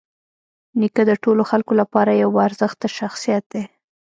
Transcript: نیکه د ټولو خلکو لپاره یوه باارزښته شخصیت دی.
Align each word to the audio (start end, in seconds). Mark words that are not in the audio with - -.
نیکه 0.79 1.03
د 1.09 1.11
ټولو 1.23 1.43
خلکو 1.51 1.73
لپاره 1.81 2.11
یوه 2.21 2.33
باارزښته 2.37 2.87
شخصیت 2.97 3.43
دی. 3.53 3.63